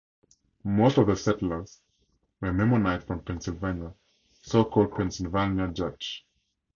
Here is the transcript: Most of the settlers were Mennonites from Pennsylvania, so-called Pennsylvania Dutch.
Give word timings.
Most 0.63 0.97
of 0.97 1.05
the 1.05 1.15
settlers 1.15 1.79
were 2.39 2.51
Mennonites 2.51 3.03
from 3.05 3.19
Pennsylvania, 3.21 3.93
so-called 4.41 4.95
Pennsylvania 4.95 5.67
Dutch. 5.67 6.25